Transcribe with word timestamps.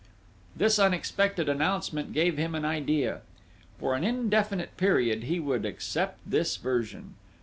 This 0.55 0.79
unexpected 0.79 1.47
announcement 1.47 2.11
gave 2.11 2.35
him 2.35 2.55
an 2.55 2.65
idea: 2.65 3.21
for 3.77 3.93
an 3.93 4.03
indefinite 4.03 4.75
period 4.75 5.25
he 5.25 5.39
would 5.39 5.63
accept 5.63 6.17
this 6.25 6.57
version! 6.57 7.13